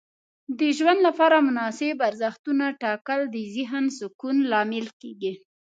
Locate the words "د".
0.59-0.61, 3.35-3.37